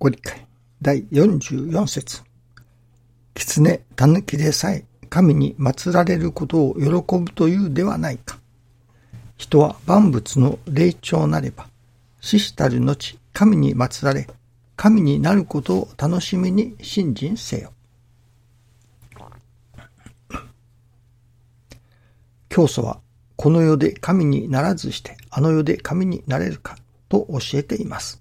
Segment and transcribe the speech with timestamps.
[0.00, 0.46] ご理解
[0.80, 2.22] 第44節
[3.34, 8.38] 狐、狸でさえ神に祀られることを喜ぶというではないか。
[9.36, 11.68] 人は万物の霊長なれば、
[12.22, 14.26] 死したる後、神に祀られ、
[14.74, 17.70] 神になることを楽しみに信心せよ。
[22.48, 23.00] 教祖は、
[23.36, 26.78] この世で神にならずして、あの世で神になれるか
[27.10, 28.19] と教えています。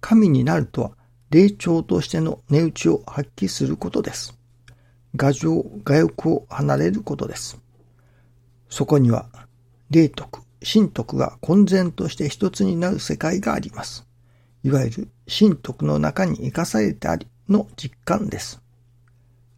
[0.00, 0.92] 神になるとは、
[1.30, 4.36] 霊長としての値打ちを発揮することです。
[5.16, 7.58] 牙城、牙欲を離れることです。
[8.68, 9.28] そこには、
[9.90, 14.06] 霊徳、神徳が混然として一つになる世界があります。
[14.62, 18.60] いわゆる神徳の中に生かされてありの実感です。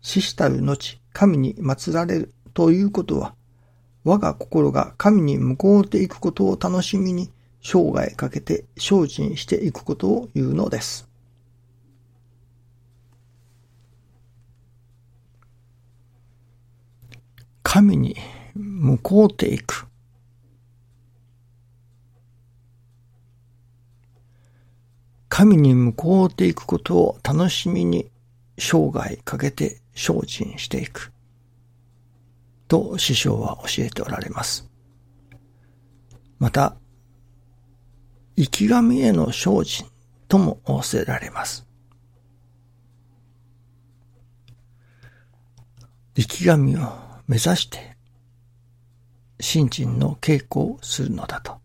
[0.00, 3.34] 死したる後、神に祀られるということは、
[4.04, 7.30] 我が心が神に向こうていくことを楽しみに
[7.62, 11.08] 生涯かけて精進していくことを言うのです。
[17.62, 18.16] 神に
[18.54, 19.86] 向こうていく。
[25.28, 28.10] 神に向こうていくことを楽しみに
[28.58, 31.12] 生涯かけて精進していく。
[32.68, 34.68] と師匠は教えておられます。
[36.38, 36.76] また、
[38.36, 39.86] 生き神への精進
[40.28, 41.66] とも仰せられます。
[46.14, 46.80] 生き神を
[47.26, 47.96] 目指して
[49.40, 51.60] 信心の稽古をするのだと。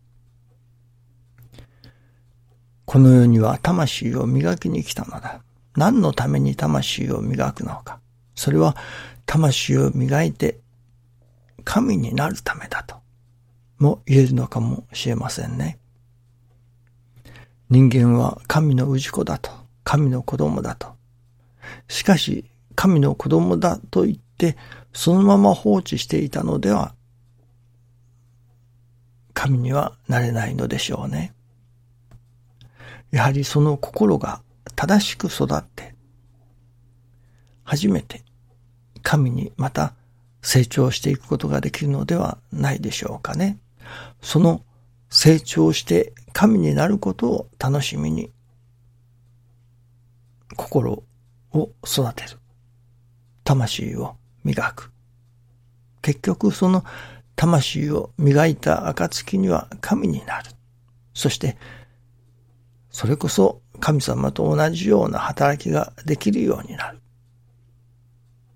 [2.85, 5.41] この世には魂を磨きに来たのだ。
[5.75, 7.99] 何のために魂を磨くのか。
[8.35, 8.75] それは
[9.25, 10.59] 魂を磨いて
[11.63, 12.95] 神になるためだと
[13.77, 15.79] も言えるのかもしれませんね。
[17.69, 19.51] 人間は神の氏子だと、
[19.83, 20.95] 神の子供だと。
[21.87, 22.45] しかし、
[22.75, 24.57] 神の子供だと言って、
[24.93, 26.95] そのまま放置していたのでは、
[29.33, 31.33] 神にはなれないのでしょうね。
[33.11, 34.41] やはりその心が
[34.75, 35.95] 正しく育って、
[37.63, 38.23] 初めて
[39.03, 39.93] 神にまた
[40.41, 43.57] 成長していくことができるのではないでしょうかね。
[44.21, 44.63] その
[45.09, 48.31] 成長して神になることを楽しみに
[50.55, 51.03] 心
[51.51, 52.37] を育てる。
[53.43, 54.91] 魂を磨く。
[56.03, 56.83] 結局その
[57.35, 60.51] 魂を磨いた暁には神になる。
[61.15, 61.57] そして
[62.91, 66.99] それこそ神様と同じような働きができるようになる。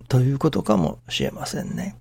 [0.07, 1.97] ということかもしれませんね。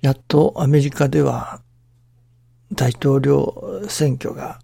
[0.00, 1.60] やっとアメリカでは
[2.72, 4.58] 大統領選挙が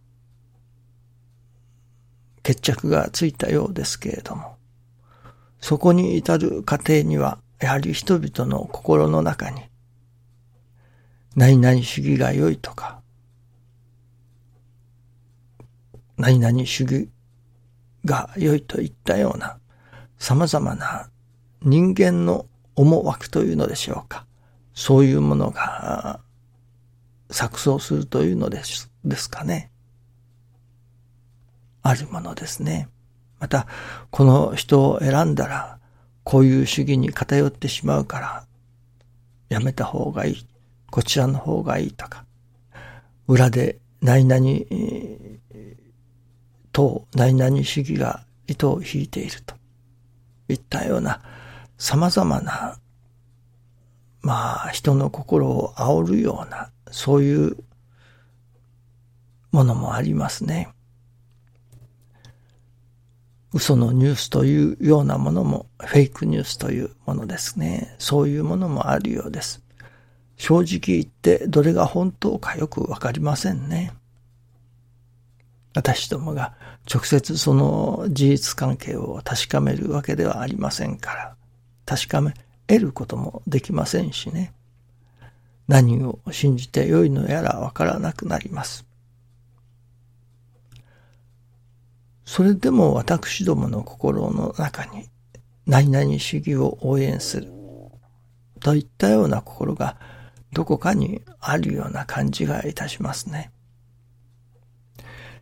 [2.43, 4.57] 決着がついたようですけれども、
[5.61, 9.63] そこに至る過程には、やはり人々の心の中に、
[11.37, 13.01] 何々主義が良いとか、
[16.17, 17.09] 何々主義
[18.05, 19.59] が良いといったような
[20.19, 21.09] 様々な
[21.63, 24.27] 人間の思惑というのでしょうか。
[24.75, 26.21] そういうものが
[27.33, 29.71] 錯綜するというのですですかね。
[31.83, 32.89] あるものですね。
[33.41, 33.67] また、
[34.11, 35.79] この人を選んだら、
[36.23, 38.47] こういう主義に偏ってしまうから、
[39.49, 40.47] やめた方がいい。
[40.91, 42.25] こちらの方がいいとか、
[43.27, 44.43] 裏で何々
[46.73, 49.55] と何々主義が糸を引いていると
[50.49, 51.21] いったような
[51.79, 52.79] 様々な、
[54.23, 57.57] まあ人の心を煽るような、そういう
[59.51, 60.69] ものもありますね。
[63.53, 67.95] 嘘のニュースというようなものも、フェイクニュースというものですね。
[67.99, 69.63] そういうものもあるようです。
[70.37, 73.93] 正直言ってどれが本当かよくわかりませんね。
[75.75, 76.55] 私どもが
[76.93, 81.37] 直接その事実関係を確かめるわけではありませんから、
[81.85, 82.35] 確かめ
[82.67, 84.53] 得ることもできませんしね。
[85.69, 88.85] 何を信じてよいのやらわからなくなります。
[92.25, 95.09] それでも私どもの心の中に
[95.67, 97.53] 何々主義を応援する
[98.61, 99.97] といったような心が
[100.53, 103.51] どこかにあるような感じがいたしますね。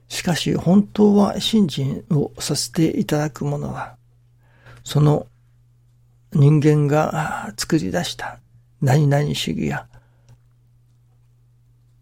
[0.08, 3.96] しかし本当は信心をさせていただくものは、
[4.82, 5.26] その
[6.32, 8.38] 人間が作り出した
[8.80, 9.86] 何々主義や、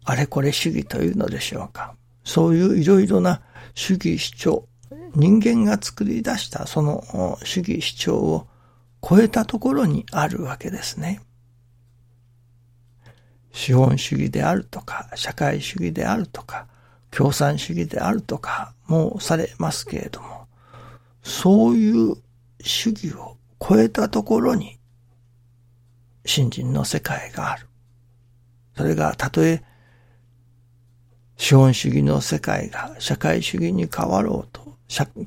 [0.05, 1.95] あれこれ主義というのでしょうか。
[2.23, 3.41] そういういろいろな
[3.73, 4.67] 主義主張、
[5.15, 8.47] 人間が作り出したその主義主張を
[9.01, 11.21] 超えたところにあるわけですね。
[13.51, 16.67] 資本主義であるとか、社会主義であるとか、
[17.09, 20.47] 共産主義であるとかもされますけれども、
[21.23, 22.15] そういう
[22.61, 24.79] 主義を超えたところに、
[26.25, 27.67] 信心の世界がある。
[28.75, 29.63] それがたとえ、
[31.37, 34.77] 資本主義の世界が社会主義に変わろうと、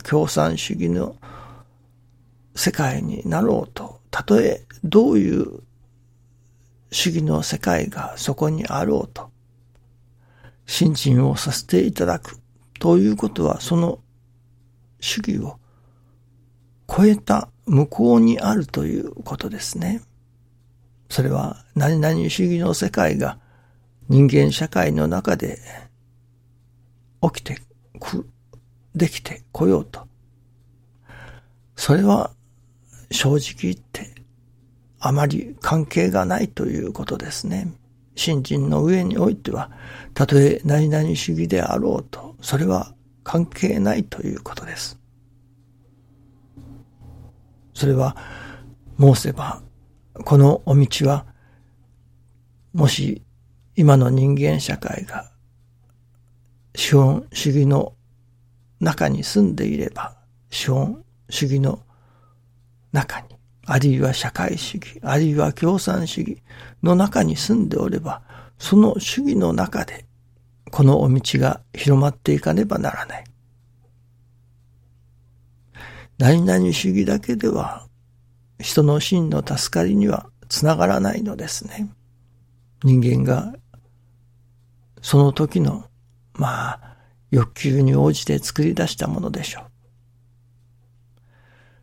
[0.05, 1.17] 共産主義の
[2.55, 5.63] 世界になろうと、たとえどういう
[6.91, 9.31] 主義の世界がそこにあろうと、
[10.67, 12.39] 信心をさせていただく
[12.79, 14.01] ということは、その
[15.01, 15.59] 主義を
[16.89, 20.03] 超えた向こうにあるということですね。
[21.09, 23.39] それは何々主義の世界が
[24.09, 25.59] 人間社会の中で
[27.23, 27.59] 起きて
[28.01, 28.29] く、
[28.95, 30.07] できてこようと。
[31.77, 32.31] それは
[33.11, 34.15] 正直言って
[35.05, 37.73] あまり関係がないということですね。
[38.15, 39.71] 信心の上においては、
[40.15, 42.95] たとえ何々主義であろうと、それは
[43.25, 45.02] 関係ないということです。
[47.75, 48.17] それは
[48.99, 49.63] 申せば、
[50.25, 51.27] このお道は、
[52.73, 53.23] もし
[53.77, 55.33] 今の人間社会が
[56.75, 57.95] 資本主義の
[58.81, 60.17] 中に住んでいれば、
[60.51, 61.83] 資本主義の
[62.93, 63.29] 中に、
[63.67, 66.43] あるいは社会主義、あるいは共産主義
[66.83, 68.23] の中に住んでおれば、
[68.59, 70.07] その主義の中で、
[70.71, 73.25] このお道が広まっていかねばならない。
[76.23, 77.89] 何々主義だけでは、
[78.61, 81.93] 人の真の助かりにはつながらないのですね。
[82.85, 83.53] 人間が、
[85.01, 85.87] その時の、
[86.35, 86.97] まあ、
[87.33, 89.65] 欲求に応じて作り出したものでしょう。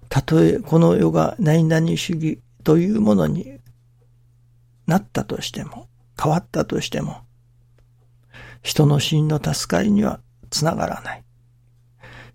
[0.08, 3.60] たとえこの世が何々主義というものに
[4.88, 7.24] なったとしても、変わったとしても、
[8.64, 11.26] 人の真の助かりにはつながらない。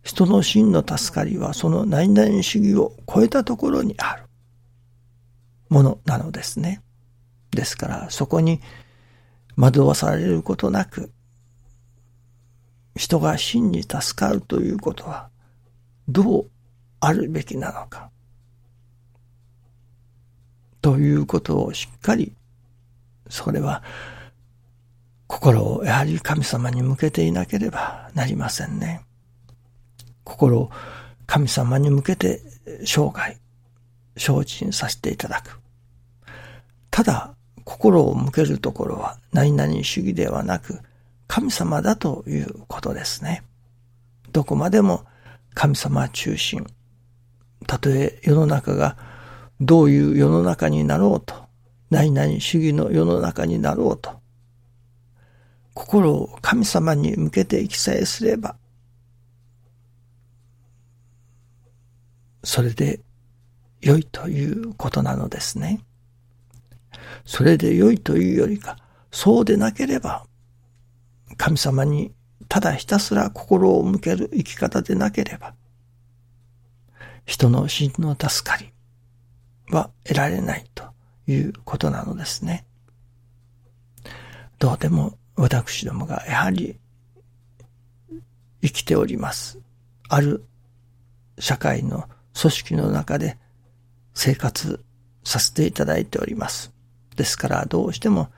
[0.04, 4.24] 人の真の助かりはその何々主義を超えたところにある
[5.70, 6.82] ものなのですね。
[7.50, 8.60] ですからそこに
[9.56, 11.10] 惑わされることなく、
[12.94, 15.30] 人が真に助かるということは
[16.06, 16.50] どう
[17.00, 18.10] あるべきなのか。
[20.82, 22.34] ということをしっかり、
[23.30, 23.82] それは
[25.26, 29.00] 心をやはり神様に向けていなければなりませんね。
[30.24, 30.70] 心を
[31.26, 32.40] 神様に向けて
[32.84, 33.36] 生涯
[34.16, 35.58] 精進させていただく。
[36.90, 37.34] ただ、
[37.64, 40.80] 心を向けるところは何々主義ではなく
[41.26, 43.42] 神様だということですね。
[44.32, 45.04] どこまでも
[45.54, 46.66] 神様中心。
[47.66, 48.96] たとえ世の中が
[49.60, 51.34] どういう世の中になろうと、
[51.90, 54.20] 何々主義の世の中になろうと、
[55.72, 58.56] 心を神様に向けていきさえすれば、
[62.44, 63.00] それで
[63.80, 65.80] 良いということなのですね。
[67.24, 68.78] それで良いというよりか、
[69.10, 70.26] そうでなければ、
[71.36, 72.12] 神様に
[72.48, 75.54] ただひたすら心を向ける生き方でなければ、
[77.26, 78.72] 人の真の助かり
[79.70, 80.84] は得られないと
[81.26, 82.66] いうことなのですね。
[84.58, 86.78] どうでも私どもがやはり
[88.62, 89.58] 生きております。
[90.08, 90.44] ある
[91.38, 93.38] 社会の組織の中で
[94.14, 94.84] 生活
[95.24, 96.72] させていただいております。
[97.16, 98.30] ですからどうしても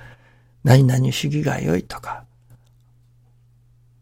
[0.64, 2.24] 何々主義が良いとか、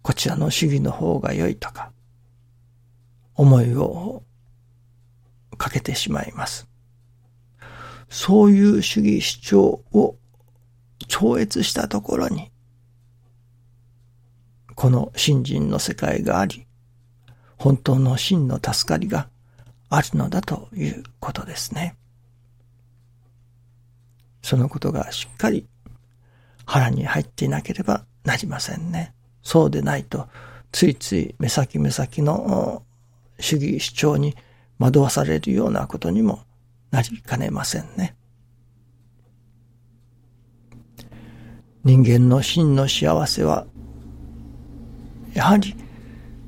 [0.03, 1.93] こちらの主義の方が良いとか、
[3.35, 4.23] 思いを
[5.57, 6.69] かけてしまいます。
[8.09, 9.61] そういう主義主張
[9.93, 10.17] を
[11.09, 12.51] 超越したところに、
[14.75, 16.67] この信心の世界があり、
[17.57, 19.29] 本当の真の助かりが
[19.95, 21.97] あるのだということですね。
[24.43, 25.69] そのことがしっかり
[26.67, 29.15] 腹に入っていなければなりませんね。
[29.43, 30.29] そうでないと、
[30.73, 32.83] ついつい目先目先の
[33.39, 34.37] 主義主張に
[34.79, 36.41] 惑わされるようなことにも
[36.91, 38.17] なりかねませんね。
[41.85, 43.67] 人間の真の幸せは、
[45.35, 45.77] やはり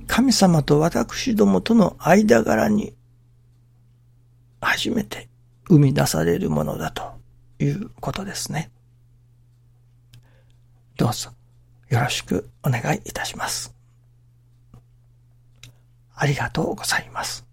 [0.07, 2.97] 神様と私どもとの間柄に
[4.67, 5.29] 初めて
[5.69, 7.03] 生み出されるものだと
[7.61, 8.71] いうことですね。
[10.97, 11.31] どうぞ
[11.89, 13.73] よろしくお願いいたします。
[16.17, 17.46] ありがとうございます。